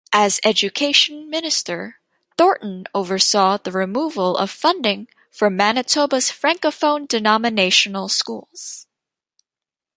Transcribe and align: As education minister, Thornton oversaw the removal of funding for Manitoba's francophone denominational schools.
As 0.13 0.39
education 0.43 1.29
minister, 1.29 1.99
Thornton 2.35 2.85
oversaw 2.91 3.59
the 3.59 3.71
removal 3.71 4.35
of 4.35 4.49
funding 4.49 5.07
for 5.29 5.51
Manitoba's 5.51 6.31
francophone 6.31 7.07
denominational 7.07 8.09
schools. 8.09 8.87